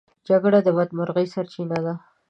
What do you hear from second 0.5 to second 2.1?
د بدمرغۍ سرچينه ده.